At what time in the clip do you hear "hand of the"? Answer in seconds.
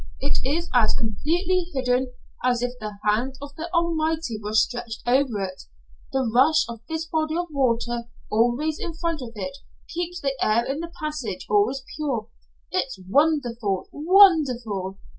3.05-3.69